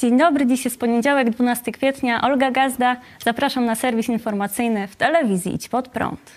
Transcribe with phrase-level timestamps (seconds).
[0.00, 2.22] Dzień dobry, dziś jest poniedziałek, 12 kwietnia.
[2.22, 6.30] Olga Gazda, zapraszam na serwis informacyjny w telewizji Idź Pod Prąd.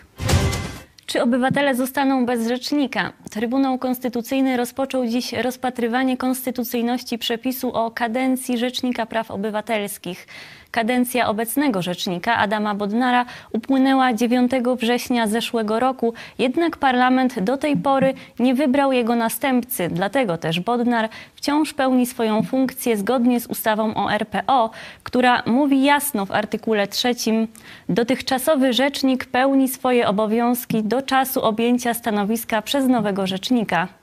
[1.05, 3.13] Czy obywatele zostaną bez rzecznika?
[3.31, 10.27] Trybunał Konstytucyjny rozpoczął dziś rozpatrywanie konstytucyjności przepisu o kadencji Rzecznika Praw Obywatelskich.
[10.73, 18.13] Kadencja obecnego rzecznika Adama Bodnara upłynęła 9 września zeszłego roku, jednak parlament do tej pory
[18.39, 19.89] nie wybrał jego następcy.
[19.91, 24.71] Dlatego też Bodnar wciąż pełni swoją funkcję zgodnie z ustawą o RPO,
[25.03, 27.47] która mówi jasno w artykule trzecim:
[27.89, 34.02] Dotychczasowy rzecznik pełni swoje obowiązki do czasu objęcia stanowiska przez nowego rzecznika.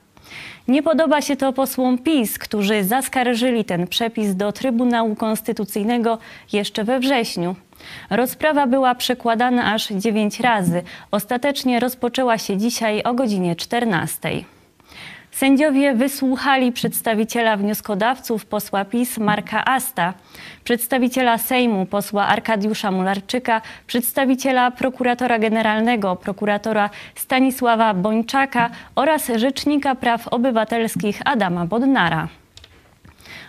[0.67, 6.17] Nie podoba się to posłom PiS, którzy zaskarżyli ten przepis do Trybunału Konstytucyjnego
[6.53, 7.55] jeszcze we wrześniu.
[8.09, 10.83] Rozprawa była przekładana aż dziewięć razy.
[11.11, 14.29] Ostatecznie rozpoczęła się dzisiaj o godzinie 14.
[15.31, 20.13] Sędziowie wysłuchali przedstawiciela wnioskodawców posła PiS Marka Asta,
[20.63, 31.21] przedstawiciela Sejmu posła Arkadiusza Mularczyka, przedstawiciela prokuratora generalnego prokuratora Stanisława Bończaka oraz rzecznika praw obywatelskich
[31.25, 32.27] Adama Bodnara.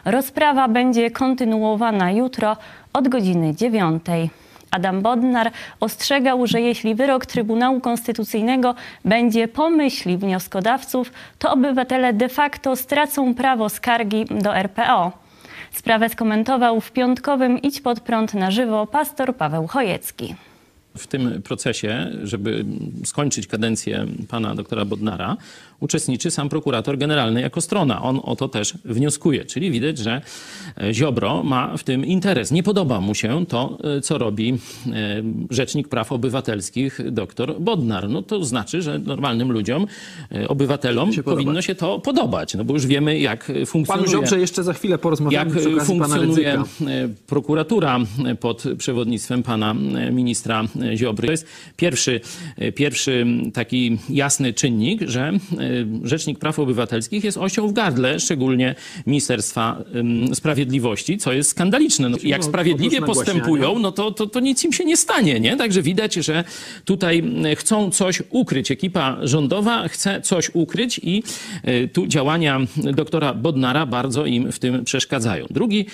[0.05, 2.57] Rozprawa będzie kontynuowana jutro
[2.93, 4.31] od godziny dziewiątej.
[4.73, 5.51] Adam Bodnar
[5.81, 8.75] ostrzegał, że jeśli wyrok Trybunału Konstytucyjnego
[9.05, 15.13] będzie po myśli wnioskodawców, to obywatele de facto stracą prawo skargi do RPO.
[15.73, 20.35] Sprawę skomentował w piątkowym Idź pod prąd na żywo pastor Paweł Chojecki.
[20.97, 22.65] W tym procesie, żeby
[23.05, 25.37] skończyć kadencję pana doktora Bodnara,
[25.83, 28.03] uczestniczy sam prokurator generalny jako strona.
[28.03, 30.23] On o to też wnioskuje, czyli widać, że
[30.81, 32.51] e, Ziobro ma w tym interes.
[32.51, 38.09] Nie podoba mu się to, e, co robi e, Rzecznik Praw Obywatelskich dr Bodnar.
[38.09, 39.87] No to znaczy, że normalnym ludziom,
[40.49, 44.05] obywatelom się powinno się to podobać, no bo już wiemy, jak funkcjonuje...
[44.05, 46.63] Panu Ziobrze jeszcze za chwilę porozmawiamy Jak funkcjonuje
[47.27, 47.99] prokuratura
[48.41, 49.75] pod przewodnictwem pana
[50.13, 50.65] ministra
[50.95, 51.27] Ziobry.
[51.27, 52.21] To jest pierwszy,
[52.75, 55.33] pierwszy taki jasny czynnik, że
[56.05, 58.75] Rzecznik Praw Obywatelskich jest osią w gardle, szczególnie
[59.07, 59.85] Ministerstwa
[60.35, 62.09] Sprawiedliwości, co jest skandaliczne.
[62.09, 65.57] No, jak sprawiedliwie postępują, no to, to, to nic im się nie stanie, nie?
[65.57, 66.45] Także widać, że
[66.85, 67.25] tutaj
[67.57, 68.71] chcą coś ukryć.
[68.71, 71.23] Ekipa rządowa chce coś ukryć i
[71.63, 75.47] e, tu działania doktora Bodnara bardzo im w tym przeszkadzają.
[75.51, 75.87] Drugi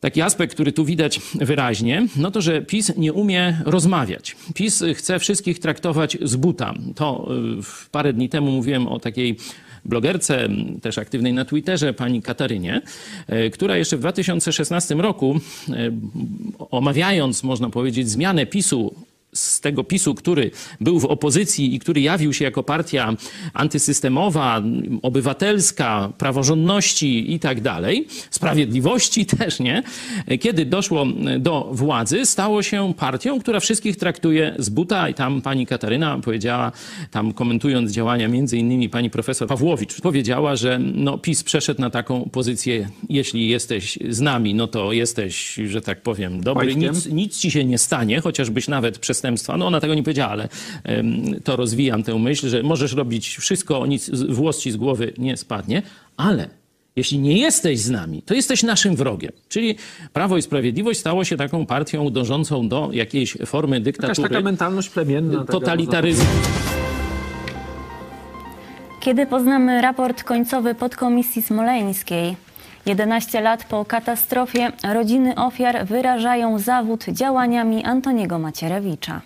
[0.00, 4.36] Taki aspekt, który tu widać wyraźnie, no to, że PiS nie umie rozmawiać.
[4.54, 6.74] PiS chce wszystkich traktować z buta.
[6.94, 7.28] To
[7.60, 9.36] y, parę dni temu mówiłem o takiej
[9.84, 10.48] blogerce,
[10.82, 12.80] też aktywnej na Twitterze, pani Katarynie,
[13.46, 15.72] y, która jeszcze w 2016 roku, y,
[16.70, 18.94] omawiając, można powiedzieć, zmianę PiSu
[19.32, 20.50] z tego PiSu, który
[20.80, 23.12] był w opozycji i który jawił się jako partia
[23.54, 24.62] antysystemowa,
[25.02, 29.82] obywatelska, praworządności i tak dalej, sprawiedliwości też, nie?
[30.40, 31.06] Kiedy doszło
[31.38, 36.72] do władzy, stało się partią, która wszystkich traktuje z buta i tam pani Kataryna powiedziała,
[37.10, 42.30] tam komentując działania między innymi pani profesor Pawłowicz, powiedziała, że no PiS przeszedł na taką
[42.32, 47.50] pozycję, jeśli jesteś z nami, no to jesteś, że tak powiem, dobry, nic, nic ci
[47.50, 49.56] się nie stanie, chociażbyś nawet przestępstwo przestępstwa.
[49.56, 50.48] No ona tego nie powiedziała, ale
[51.44, 55.82] to rozwijam tę myśl, że możesz robić wszystko, nic, włos ci z głowy nie spadnie,
[56.16, 56.48] ale
[56.96, 59.32] jeśli nie jesteś z nami, to jesteś naszym wrogiem.
[59.48, 59.76] Czyli
[60.12, 64.22] Prawo i Sprawiedliwość stało się taką partią dążącą do jakiejś formy dyktatury.
[64.22, 65.44] Jakaś taka mentalność plemienna.
[65.44, 66.24] Totalitaryzmu.
[69.00, 72.36] Kiedy poznamy raport końcowy podkomisji smoleńskiej?
[72.86, 79.22] 11 lat po katastrofie rodziny ofiar wyrażają zawód działaniami Antoniego Macierewicza.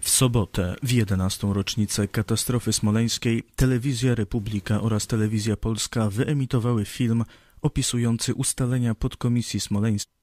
[0.00, 1.46] W sobotę, w 11.
[1.52, 7.24] rocznicę katastrofy smoleńskiej, Telewizja Republika oraz Telewizja Polska wyemitowały film
[7.62, 10.14] opisujący ustalenia podkomisji smoleńskiej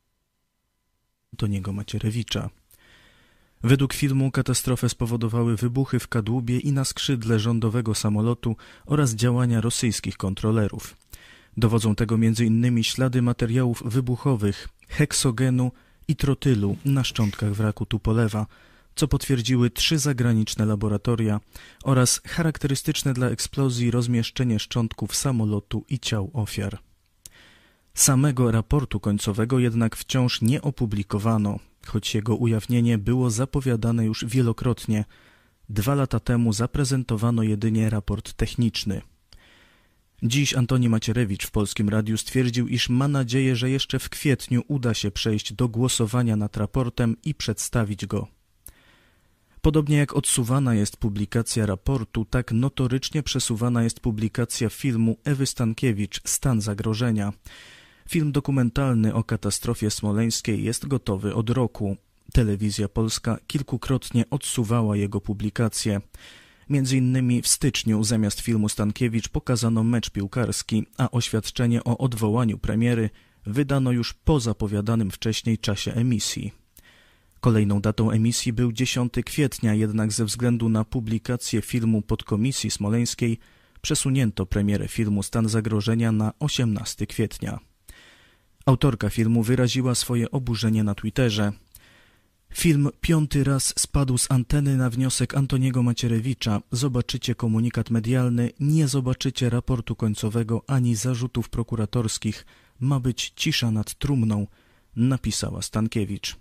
[1.33, 2.49] Antoniego Macierewicza.
[3.63, 8.55] Według filmu katastrofę spowodowały wybuchy w kadłubie i na skrzydle rządowego samolotu
[8.85, 10.97] oraz działania rosyjskich kontrolerów.
[11.57, 12.83] Dowodzą tego m.in.
[12.83, 15.71] ślady materiałów wybuchowych, heksogenu
[16.07, 18.47] i trotylu na szczątkach wraku Tupolewa,
[18.95, 21.39] co potwierdziły trzy zagraniczne laboratoria
[21.83, 26.79] oraz charakterystyczne dla eksplozji rozmieszczenie szczątków samolotu i ciał ofiar.
[27.93, 35.05] Samego raportu końcowego jednak wciąż nie opublikowano, choć jego ujawnienie było zapowiadane już wielokrotnie.
[35.69, 39.01] Dwa lata temu zaprezentowano jedynie raport techniczny–
[40.23, 44.93] Dziś Antoni Macierewicz w Polskim Radiu stwierdził, iż ma nadzieję, że jeszcze w kwietniu uda
[44.93, 48.27] się przejść do głosowania nad raportem i przedstawić go.
[49.61, 56.61] Podobnie jak odsuwana jest publikacja raportu, tak notorycznie przesuwana jest publikacja filmu Ewy Stankiewicz Stan
[56.61, 57.33] zagrożenia.
[58.09, 61.97] Film dokumentalny o katastrofie smoleńskiej jest gotowy od roku.
[62.33, 66.01] Telewizja Polska kilkukrotnie odsuwała jego publikację.
[66.71, 73.09] Między innymi w styczniu zamiast filmu Stankiewicz pokazano mecz piłkarski, a oświadczenie o odwołaniu premiery
[73.45, 76.51] wydano już po zapowiadanym wcześniej czasie emisji.
[77.39, 83.37] Kolejną datą emisji był 10 kwietnia, jednak ze względu na publikację filmu podkomisji smoleńskiej
[83.81, 87.59] przesunięto premierę filmu Stan zagrożenia na 18 kwietnia.
[88.65, 91.51] Autorka filmu wyraziła swoje oburzenie na Twitterze.
[92.53, 96.61] Film piąty raz spadł z anteny na wniosek Antoniego Macierewicza.
[96.71, 102.45] Zobaczycie komunikat medialny, nie zobaczycie raportu końcowego ani zarzutów prokuratorskich.
[102.79, 104.47] Ma być cisza nad trumną,
[104.95, 106.37] napisała Stankiewicz.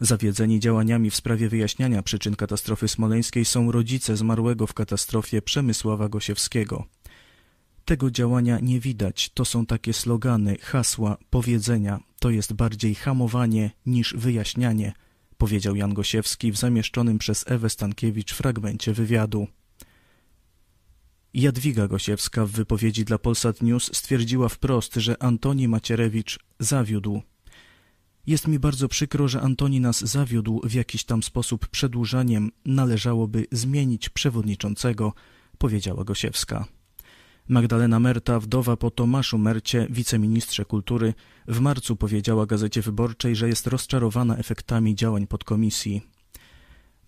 [0.00, 6.84] Zawiedzeni działaniami w sprawie wyjaśniania przyczyn katastrofy smoleńskiej są rodzice zmarłego w katastrofie Przemysława Gosiewskiego.
[7.84, 14.14] Tego działania nie widać, to są takie slogany, hasła, powiedzenia, to jest bardziej hamowanie niż
[14.14, 14.92] wyjaśnianie,
[15.40, 19.46] powiedział Jan Gosiewski w zamieszczonym przez Ewę Stankiewicz fragmencie wywiadu.
[21.34, 27.22] Jadwiga Gosiewska w wypowiedzi dla Polsat News stwierdziła wprost, że Antoni Macierewicz zawiódł.
[28.26, 32.50] Jest mi bardzo przykro, że Antoni nas zawiódł w jakiś tam sposób przedłużaniem.
[32.64, 35.12] Należałoby zmienić przewodniczącego,
[35.58, 36.64] powiedziała Gosiewska.
[37.50, 41.14] Magdalena Merta, wdowa po Tomaszu Mercie, wiceministrze kultury,
[41.48, 46.02] w marcu powiedziała Gazecie Wyborczej, że jest rozczarowana efektami działań podkomisji.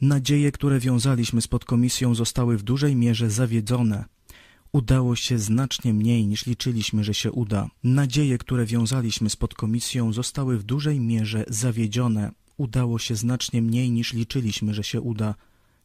[0.00, 4.04] Nadzieje, które wiązaliśmy z podkomisją, zostały w dużej mierze zawiedzone.
[4.72, 7.68] Udało się znacznie mniej niż liczyliśmy, że się uda.
[7.84, 12.32] Nadzieje, które wiązaliśmy z podkomisją, zostały w dużej mierze zawiedzione.
[12.56, 15.34] Udało się znacznie mniej niż liczyliśmy, że się uda.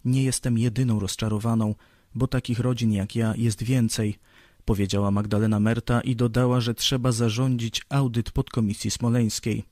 [0.06, 1.75] Nie jestem jedyną rozczarowaną,
[2.15, 4.19] bo takich rodzin jak ja jest więcej,
[4.68, 9.64] powiedziała Magdalena Merta i dodała, że trzeba zarządzić audyt podkomisji smoleńskiej.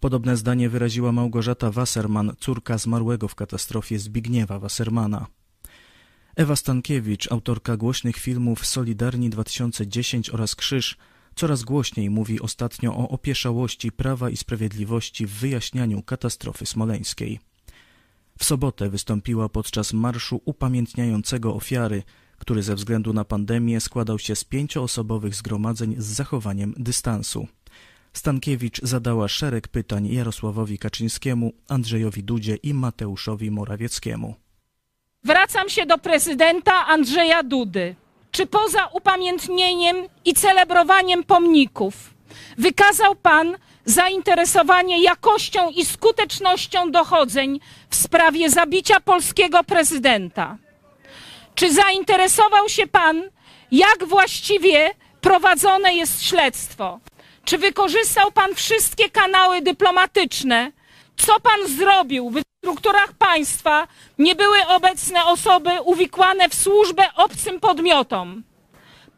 [0.00, 5.26] Podobne zdanie wyraziła Małgorzata Wasserman, córka zmarłego w katastrofie Zbigniewa Wassermana.
[6.36, 10.96] Ewa Stankiewicz, autorka głośnych filmów Solidarni 2010 oraz Krzyż,
[11.34, 17.40] coraz głośniej mówi ostatnio o opieszałości Prawa i Sprawiedliwości w wyjaśnianiu katastrofy smoleńskiej.
[18.38, 22.02] W sobotę wystąpiła podczas marszu upamiętniającego ofiary,
[22.42, 27.46] który ze względu na pandemię składał się z pięcioosobowych zgromadzeń z zachowaniem dystansu.
[28.12, 34.34] Stankiewicz zadała szereg pytań Jarosławowi Kaczyńskiemu, Andrzejowi Dudzie i Mateuszowi Morawieckiemu.
[35.24, 37.94] Zwracam się do prezydenta Andrzeja Dudy.
[38.30, 42.14] Czy poza upamiętnieniem i celebrowaniem pomników
[42.58, 50.58] wykazał pan zainteresowanie jakością i skutecznością dochodzeń w sprawie zabicia polskiego prezydenta?
[51.54, 53.22] Czy zainteresował się pan,
[53.70, 54.90] jak właściwie
[55.20, 57.00] prowadzone jest śledztwo?
[57.44, 60.72] Czy wykorzystał pan wszystkie kanały dyplomatyczne?
[61.16, 68.42] Co pan zrobił, w strukturach państwa nie były obecne osoby uwikłane w służbę obcym podmiotom?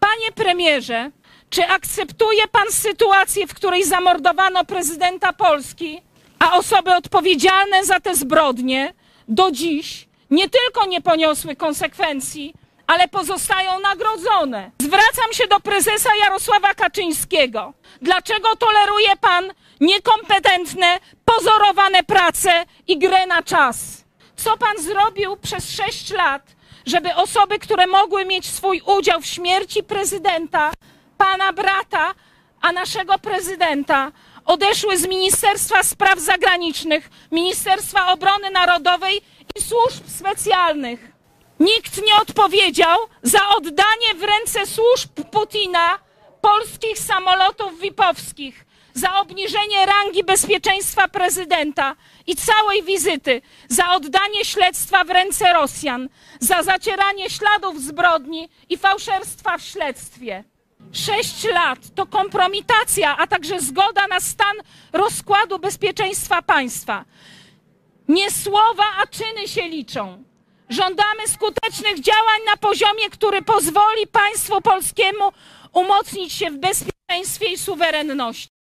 [0.01, 1.11] Panie premierze,
[1.51, 6.01] czy akceptuje pan sytuację, w której zamordowano prezydenta Polski,
[6.39, 8.95] a osoby odpowiedzialne za te zbrodnie
[9.29, 12.55] do dziś nie tylko nie poniosły konsekwencji,
[12.87, 14.71] ale pozostają nagrodzone.
[14.83, 17.73] Zwracam się do prezesa Jarosława Kaczyńskiego.
[18.03, 24.05] Dlaczego toleruje pan niekompetentne, pozorowane prace i grę na czas?
[24.37, 26.43] Co pan zrobił przez sześć lat,
[26.87, 30.73] żeby osoby, które mogły mieć swój udział w śmierci prezydenta,
[31.19, 32.15] pana brata,
[32.61, 34.13] a naszego prezydenta,
[34.45, 39.21] odeszły z Ministerstwa Spraw Zagranicznych, Ministerstwa Obrony Narodowej
[39.57, 41.13] i służb specjalnych?
[41.61, 45.99] Nikt nie odpowiedział za oddanie w ręce służb Putina
[46.41, 51.97] polskich samolotów VIP-owskich, za obniżenie rangi bezpieczeństwa prezydenta
[52.27, 56.09] i całej wizyty, za oddanie śledztwa w ręce Rosjan,
[56.41, 60.45] za zacieranie śladów zbrodni i fałszerstwa w śledztwie.
[60.95, 64.57] Sześć lat to kompromitacja, a także zgoda na stan
[64.93, 67.05] rozkładu bezpieczeństwa państwa.
[68.09, 70.25] Nie słowa, a czyny się liczą.
[70.69, 75.33] Żądamy skutecznych działań na poziomie, który pozwoli państwu polskiemu
[75.73, 78.54] umocnić się w bezpieczeństwie i suwerenności.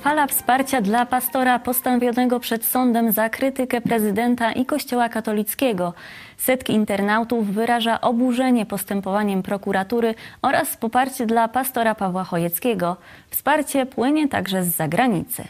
[0.00, 5.94] Fala wsparcia dla pastora postawionego przed sądem za krytykę prezydenta i Kościoła katolickiego.
[6.36, 12.96] Setki internautów wyraża oburzenie postępowaniem prokuratury oraz poparcie dla pastora Pawła Chojeckiego.
[13.30, 15.44] Wsparcie płynie także z zagranicy.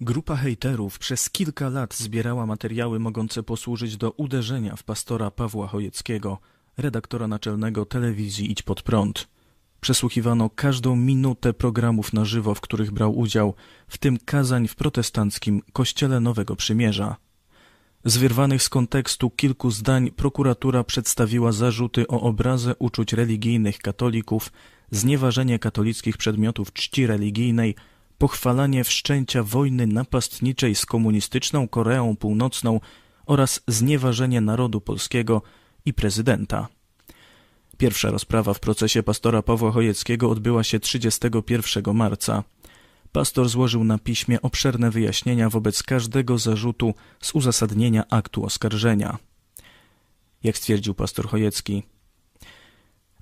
[0.00, 6.38] Grupa hejterów przez kilka lat zbierała materiały mogące posłużyć do uderzenia w pastora Pawła Chojeckiego,
[6.78, 9.35] redaktora naczelnego telewizji Idź Pod Prąd.
[9.86, 13.54] Przesłuchiwano każdą minutę programów na żywo, w których brał udział,
[13.88, 17.16] w tym kazań w protestanckim Kościele Nowego Przymierza.
[18.04, 24.52] Z wyrwanych z kontekstu kilku zdań prokuratura przedstawiła zarzuty o obrazę uczuć religijnych katolików,
[24.90, 27.74] znieważenie katolickich przedmiotów czci religijnej,
[28.18, 32.80] pochwalanie wszczęcia wojny napastniczej z komunistyczną Koreą Północną
[33.26, 35.42] oraz znieważenie narodu polskiego
[35.84, 36.75] i prezydenta.
[37.78, 42.44] Pierwsza rozprawa w procesie pastora Pawła Chojeckiego odbyła się 31 marca.
[43.12, 49.18] Pastor złożył na piśmie obszerne wyjaśnienia wobec każdego zarzutu z uzasadnienia aktu oskarżenia.
[50.42, 51.82] Jak stwierdził pastor Chojecki,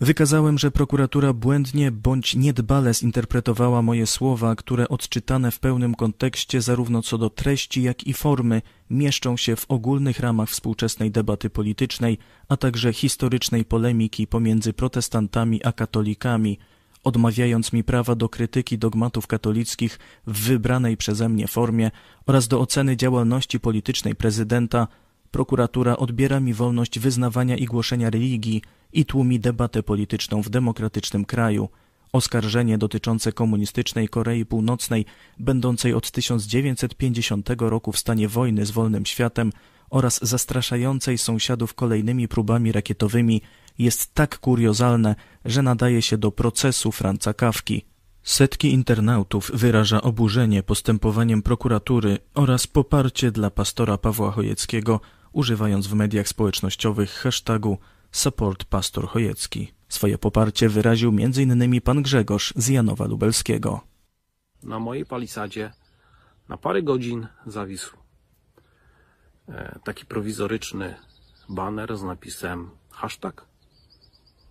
[0.05, 7.03] Wykazałem, że prokuratura błędnie bądź niedbale zinterpretowała moje słowa, które odczytane w pełnym kontekście zarówno
[7.03, 12.19] co do treści, jak i formy mieszczą się w ogólnych ramach współczesnej debaty politycznej,
[12.49, 16.59] a także historycznej polemiki pomiędzy protestantami a katolikami,
[17.05, 21.91] odmawiając mi prawa do krytyki dogmatów katolickich w wybranej przeze mnie formie
[22.27, 24.89] oraz do oceny działalności politycznej prezydenta,
[25.35, 28.63] prokuratura odbiera mi wolność wyznawania i głoszenia religii
[28.93, 31.69] i tłumi debatę polityczną w demokratycznym kraju.
[32.13, 35.07] Oskarżenie dotyczące komunistycznej Korei Północnej,
[35.39, 39.53] będącej od 1950 roku w stanie wojny z wolnym światem
[39.91, 43.43] oraz zastraszającej sąsiadów kolejnymi próbami rakietowymi
[43.79, 45.15] jest tak kuriozalne,
[45.45, 47.85] że nadaje się do procesu Franca Kawki.
[48.23, 55.01] Setki internautów wyraża oburzenie postępowaniem prokuratury oraz poparcie dla pastora Pawła Chojeckiego,
[55.35, 57.79] używając w mediach społecznościowych hashtagu
[58.13, 59.73] Support Pastor Chojecki.
[59.89, 61.81] Swoje poparcie wyraził m.in.
[61.81, 63.81] pan Grzegorz z Janowa Lubelskiego.
[64.63, 65.73] Na mojej palisadzie
[66.49, 67.97] na parę godzin zawisł
[69.49, 70.95] e, taki prowizoryczny
[71.49, 73.47] baner z napisem hashtag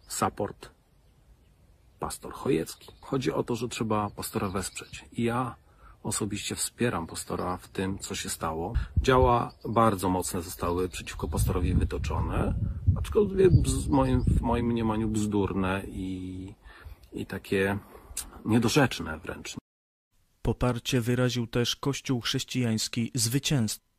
[0.08, 0.70] support
[2.00, 2.92] pastor Chojecki.
[3.02, 5.06] Chodzi o to, że trzeba pastora wesprzeć.
[5.12, 5.56] I ja
[6.04, 8.74] osobiście wspieram pastora w tym, co się stało.
[9.02, 12.54] Działa bardzo mocne zostały przeciwko pastorowi wytoczone,
[12.96, 16.54] aczkolwiek w moim, w moim mniemaniu bzdurne i,
[17.14, 17.78] i takie
[18.46, 19.56] niedorzeczne wręcz.
[20.42, 23.93] Poparcie wyraził też Kościół chrześcijański zwycięstwo.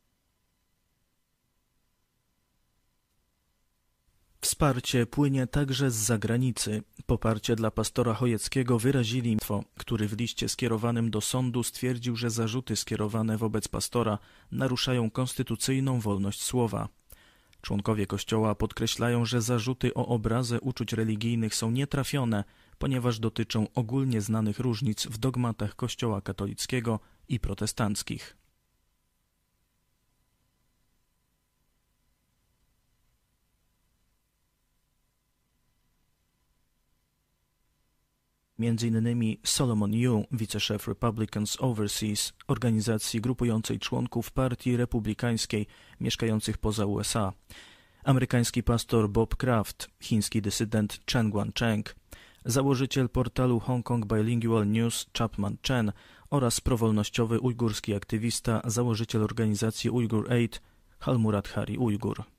[4.45, 6.83] Wsparcie płynie także z zagranicy.
[7.05, 9.37] Poparcie dla pastora Chojeckiego wyrazili,
[9.77, 14.17] który w liście skierowanym do sądu stwierdził, że zarzuty skierowane wobec pastora
[14.51, 16.89] naruszają konstytucyjną wolność słowa.
[17.61, 22.43] Członkowie Kościoła podkreślają, że zarzuty o obrazę uczuć religijnych są nietrafione,
[22.77, 26.99] ponieważ dotyczą ogólnie znanych różnic w dogmatach Kościoła katolickiego
[27.29, 28.44] i protestanckich.
[38.59, 45.67] Innymi Solomon Yu, wiceszef Republicans Overseas, organizacji grupującej członków partii republikańskiej
[45.99, 47.33] mieszkających poza USA,
[48.03, 51.95] amerykański pastor Bob Kraft, chiński dysydent Chen Guangcheng,
[52.45, 55.91] założyciel portalu Hong Kong Bilingual News Chapman Chen
[56.29, 60.61] oraz prowolnościowy ujgurski aktywista, założyciel organizacji Uyghur Aid
[60.99, 62.34] Halmurat Hari Ujgur.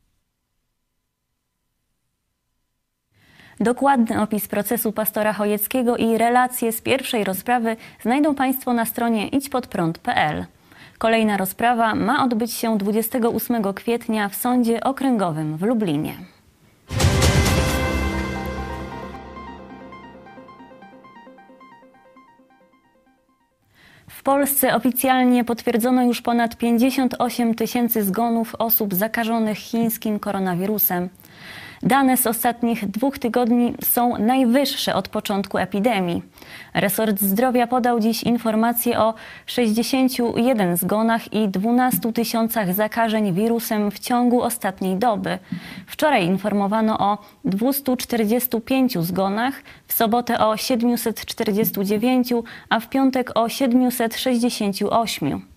[3.60, 10.44] Dokładny opis procesu pastora Chojeckiego i relacje z pierwszej rozprawy znajdą Państwo na stronie idźpodprąd.pl.
[10.98, 16.14] Kolejna rozprawa ma odbyć się 28 kwietnia w Sądzie Okręgowym w Lublinie.
[24.08, 31.08] W Polsce oficjalnie potwierdzono już ponad 58 tysięcy zgonów osób zakażonych chińskim koronawirusem.
[31.87, 36.23] Dane z ostatnich dwóch tygodni są najwyższe od początku epidemii.
[36.75, 39.14] Resort Zdrowia podał dziś informacje o
[39.47, 45.38] 61 zgonach i 12 tysiącach zakażeń wirusem w ciągu ostatniej doby.
[45.87, 52.33] Wczoraj informowano o 245 zgonach, w sobotę o 749,
[52.69, 55.55] a w piątek o 768.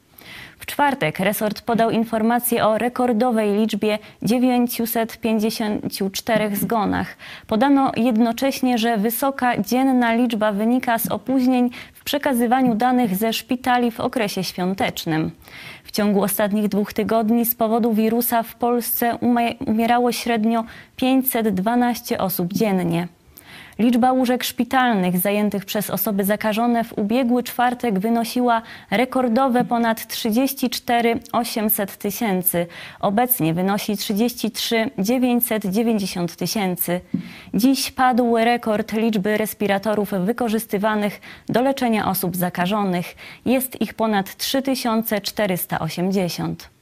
[0.59, 7.17] W czwartek resort podał informację o rekordowej liczbie 954 zgonach.
[7.47, 13.99] Podano jednocześnie, że wysoka dzienna liczba wynika z opóźnień w przekazywaniu danych ze szpitali w
[13.99, 15.31] okresie świątecznym.
[15.83, 19.17] W ciągu ostatnich dwóch tygodni z powodu wirusa w Polsce
[19.67, 20.63] umierało średnio
[20.95, 23.07] 512 osób dziennie.
[23.79, 31.97] Liczba łóżek szpitalnych zajętych przez osoby zakażone w ubiegły czwartek wynosiła rekordowe ponad 34 800
[31.97, 32.67] tysięcy.
[32.99, 37.01] Obecnie wynosi 33 990 tysięcy.
[37.53, 43.15] Dziś padł rekord liczby respiratorów wykorzystywanych do leczenia osób zakażonych.
[43.45, 46.78] Jest ich ponad 3480.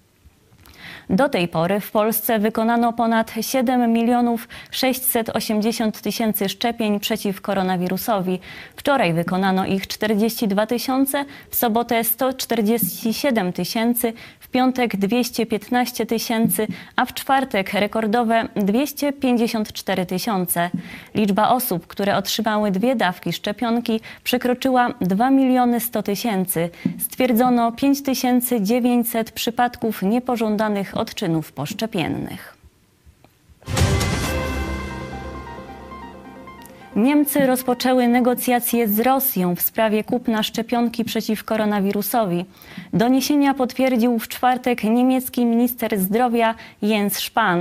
[1.09, 8.39] Do tej pory w Polsce wykonano ponad 7 milionów 680 tysięcy szczepień przeciw koronawirusowi.
[8.75, 14.13] Wczoraj wykonano ich 42 tysiące, w sobotę 147 tysięcy,
[14.47, 20.69] w piątek 215 tysięcy, a w czwartek rekordowe 254 tysiące.
[21.15, 26.69] Liczba osób, które otrzymały dwie dawki szczepionki przekroczyła 2 miliony 100 tysięcy.
[26.99, 32.56] Stwierdzono 5900 przypadków niepożądanych odczynów poszczepiennych.
[36.97, 42.45] Niemcy rozpoczęły negocjacje z Rosją w sprawie kupna szczepionki przeciw koronawirusowi.
[42.93, 47.59] Doniesienia potwierdził w czwartek niemiecki minister zdrowia Jens Spahn.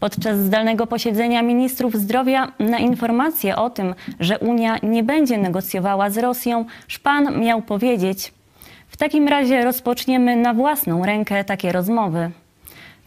[0.00, 6.18] Podczas zdalnego posiedzenia ministrów zdrowia na informację o tym, że Unia nie będzie negocjowała z
[6.18, 8.32] Rosją, Spahn miał powiedzieć:
[8.88, 12.30] W takim razie rozpoczniemy na własną rękę takie rozmowy.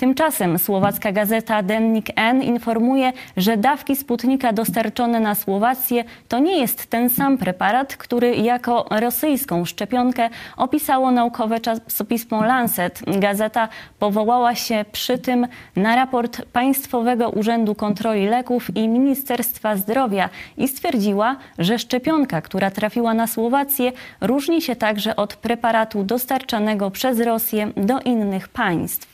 [0.02, 6.86] Tymczasem słowacka gazeta Dennik N informuje, że dawki Sputnika dostarczone na Słowację to nie jest
[6.86, 13.02] ten sam preparat, który jako rosyjską szczepionkę opisało naukowe czasopismo Lancet.
[13.08, 13.68] Gazeta
[14.00, 21.36] powołała się przy tym na raport Państwowego Urzędu Kontroli Leków i Ministerstwa Zdrowia i stwierdziła,
[21.60, 28.00] że szczepionka, która trafiła na Słowację, różni się także od preparatu dostarczanego przez Rosję do
[28.00, 29.11] innych państw.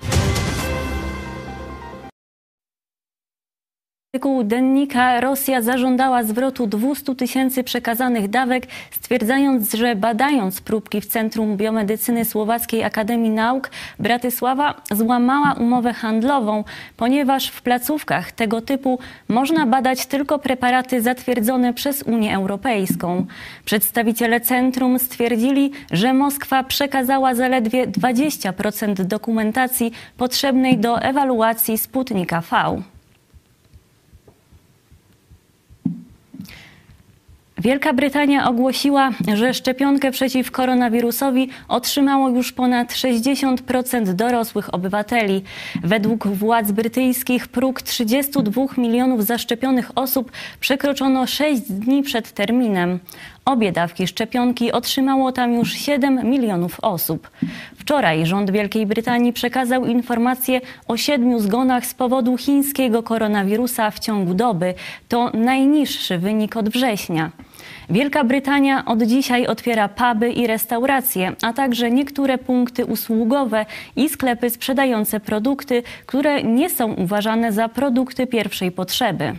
[0.00, 0.47] Bye.
[4.14, 11.56] Artykułu dennika Rosja zażądała zwrotu 200 tysięcy przekazanych dawek, stwierdzając, że badając próbki w Centrum
[11.56, 16.64] Biomedycyny Słowackiej Akademii Nauk, Bratysława złamała umowę handlową,
[16.96, 23.26] ponieważ w placówkach tego typu można badać tylko preparaty zatwierdzone przez Unię Europejską.
[23.64, 32.82] Przedstawiciele centrum stwierdzili, że Moskwa przekazała zaledwie 20% dokumentacji potrzebnej do ewaluacji Sputnika V.
[37.60, 45.42] Wielka Brytania ogłosiła, że szczepionkę przeciw koronawirusowi otrzymało już ponad 60% dorosłych obywateli.
[45.82, 52.98] Według władz brytyjskich próg 32 milionów zaszczepionych osób przekroczono 6 dni przed terminem.
[53.44, 57.30] Obie dawki szczepionki otrzymało tam już 7 milionów osób.
[57.76, 64.34] Wczoraj rząd Wielkiej Brytanii przekazał informacje o siedmiu zgonach z powodu chińskiego koronawirusa w ciągu
[64.34, 64.74] doby.
[65.08, 67.30] To najniższy wynik od września.
[67.90, 74.50] Wielka Brytania od dzisiaj otwiera puby i restauracje, a także niektóre punkty usługowe i sklepy
[74.50, 79.32] sprzedające produkty, które nie są uważane za produkty pierwszej potrzeby.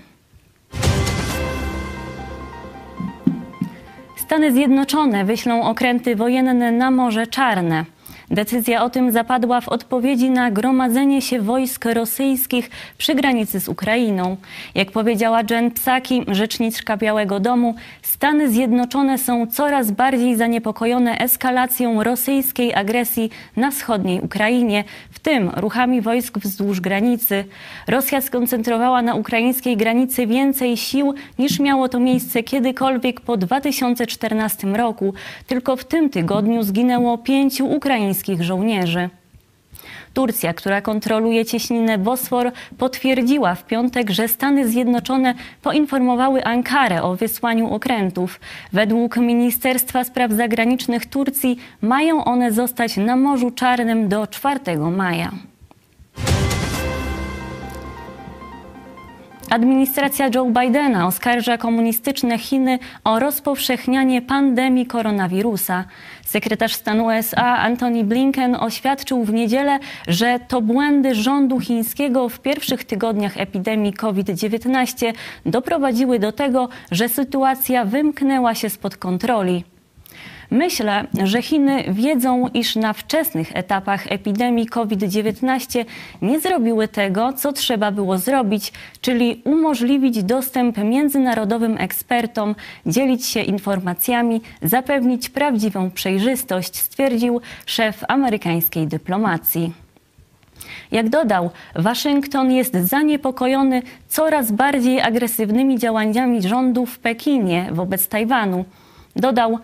[4.18, 7.86] Stany Zjednoczone wyślą okręty wojenne na Morze Czarne.
[8.32, 14.38] Decyzja o tym zapadła w odpowiedzi na gromadzenie się wojsk rosyjskich przy granicy z Ukrainą.
[14.76, 22.74] Jak powiedziała Jen Psaki, rzeczniczka Białego Domu, Stany Zjednoczone są coraz bardziej zaniepokojone eskalacją rosyjskiej
[22.74, 27.46] agresji na wschodniej Ukrainie, w tym ruchami wojsk wzdłuż granicy.
[27.88, 35.14] Rosja skoncentrowała na ukraińskiej granicy więcej sił niż miało to miejsce kiedykolwiek po 2014 roku.
[35.48, 39.10] Tylko w tym tygodniu zginęło pięciu ukraińskich żołnierzy.
[40.14, 47.74] Turcja, która kontroluje cieśninę Bosfor, potwierdziła w piątek, że Stany Zjednoczone poinformowały Ankarę o wysłaniu
[47.74, 48.40] okrętów.
[48.74, 55.32] Według Ministerstwa Spraw Zagranicznych Turcji mają one zostać na Morzu Czarnym do 4 maja.
[59.50, 65.86] Administracja Joe Bidena oskarża komunistyczne Chiny o rozpowszechnianie pandemii koronawirusa.
[66.26, 72.84] Sekretarz stanu USA Antony Blinken oświadczył w niedzielę, że to błędy rządu chińskiego w pierwszych
[72.84, 75.14] tygodniach epidemii COVID-19
[75.46, 79.64] doprowadziły do tego, że sytuacja wymknęła się spod kontroli.
[80.52, 85.86] Myślę, że Chiny wiedzą, iż na wczesnych etapach epidemii COVID-19
[86.22, 94.42] nie zrobiły tego, co trzeba było zrobić, czyli umożliwić dostęp międzynarodowym ekspertom, dzielić się informacjami,
[94.62, 99.74] zapewnić prawdziwą przejrzystość, stwierdził szef amerykańskiej dyplomacji.
[100.92, 108.66] Jak dodał, Waszyngton jest zaniepokojony coraz bardziej agresywnymi działaniami rządu w Pekinie wobec Tajwanu.
[109.16, 109.60] Dodał,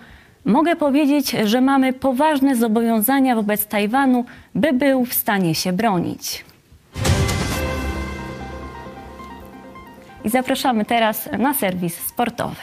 [0.46, 6.46] mogę powiedzieć, że mamy poważne zobowiązania wobec Tajwanu, by był w stanie się bronić.
[10.24, 12.62] I zapraszamy teraz na serwis sportowy.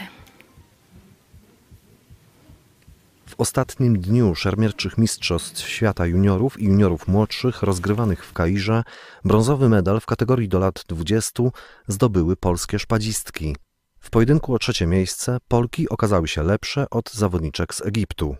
[3.27, 8.83] W ostatnim dniu szermierczych Mistrzostw Świata Juniorów i Juniorów Młodszych rozgrywanych w Kairze
[9.25, 11.43] brązowy medal w kategorii do lat 20
[11.89, 13.57] zdobyły polskie szpadzistki.
[14.03, 18.37] W pojedynku o trzecie miejsce Polki okazały się lepsze od zawodniczek z Egiptu.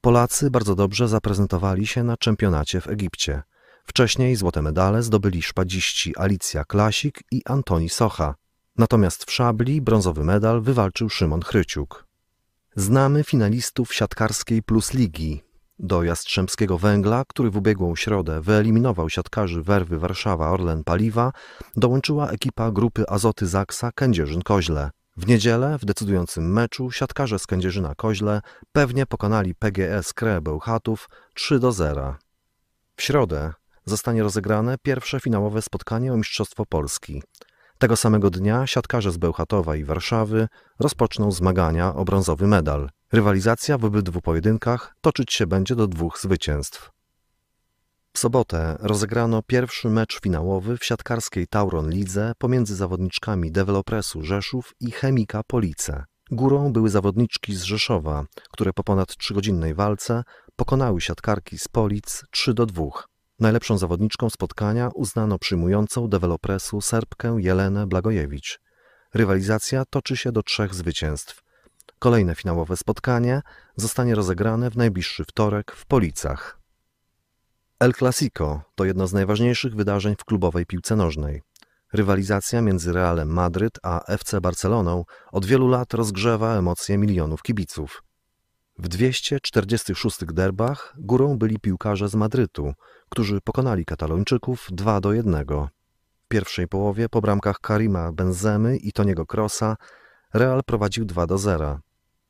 [0.00, 3.42] Polacy bardzo dobrze zaprezentowali się na czempionacie w Egipcie.
[3.84, 8.34] Wcześniej złote medale zdobyli szpadziści Alicja Klasik i Antoni Socha.
[8.76, 12.06] Natomiast w szabli brązowy medal wywalczył Szymon Chryciuk.
[12.76, 15.42] Znamy finalistów siatkarskiej Plus Ligi.
[15.78, 21.32] Do Jastrzębskiego Węgla, który w ubiegłą środę wyeliminował siatkarzy Werwy Warszawa Orlen Paliwa,
[21.76, 24.90] dołączyła ekipa grupy Azoty Zaksa Kędzierzyn-Koźle.
[25.16, 28.40] W niedzielę w decydującym meczu siatkarze z Kędzierzyna-Koźle
[28.72, 32.16] pewnie pokonali PGS Kre Bełchatów 3 do 0.
[32.96, 33.52] W środę
[33.84, 37.22] zostanie rozegrane pierwsze finałowe spotkanie o Mistrzostwo Polski.
[37.78, 40.48] Tego samego dnia siatkarze z Bełchatowa i Warszawy
[40.78, 42.90] rozpoczną zmagania o brązowy medal.
[43.12, 46.93] Rywalizacja w obydwu pojedynkach toczyć się będzie do dwóch zwycięstw.
[48.16, 54.90] W sobotę rozegrano pierwszy mecz finałowy w siatkarskiej Tauron Lidze pomiędzy zawodniczkami Developresu Rzeszów i
[54.90, 56.04] Chemika Police.
[56.30, 60.22] Górą były zawodniczki z Rzeszowa, które po ponad trzygodzinnej walce
[60.56, 62.84] pokonały siatkarki z Polic 3 do 2.
[63.40, 68.60] Najlepszą zawodniczką spotkania uznano przyjmującą dewelopresu Serbkę Jelenę Blagojewicz.
[69.14, 71.42] Rywalizacja toczy się do trzech zwycięstw.
[71.98, 73.42] Kolejne finałowe spotkanie
[73.76, 76.63] zostanie rozegrane w najbliższy wtorek w Policach.
[77.80, 81.42] El Clasico to jedno z najważniejszych wydarzeń w klubowej piłce nożnej.
[81.92, 88.02] Rywalizacja między Realem Madryt a FC Barceloną od wielu lat rozgrzewa emocje milionów kibiców.
[88.78, 92.72] W 246 derbach górą byli piłkarze z Madrytu,
[93.08, 95.44] którzy pokonali Katalończyków 2 do 1.
[96.24, 99.76] W pierwszej połowie po bramkach Karima Benzemy i Toniego Krosa
[100.34, 101.80] Real prowadził 2 do 0.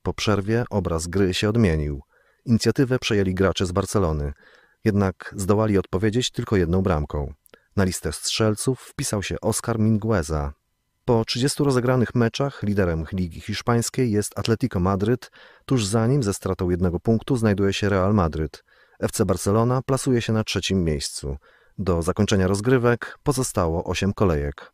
[0.02, 2.02] Po przerwie obraz gry się odmienił.
[2.44, 4.32] Inicjatywę przejęli gracze z Barcelony,
[4.84, 7.32] jednak zdołali odpowiedzieć tylko jedną bramką.
[7.76, 10.52] Na listę strzelców wpisał się Oscar Mingueza.
[11.04, 15.30] Po 30 rozegranych meczach liderem Ligi Hiszpańskiej jest Atletico Madryt,
[15.64, 18.64] tuż za nim ze stratą jednego punktu znajduje się Real Madryt.
[19.00, 21.36] FC Barcelona plasuje się na trzecim miejscu.
[21.78, 24.72] Do zakończenia rozgrywek pozostało 8 kolejek.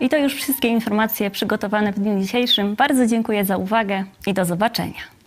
[0.00, 2.74] I to już wszystkie informacje przygotowane w dniu dzisiejszym.
[2.74, 5.17] Bardzo dziękuję za uwagę i do zobaczenia.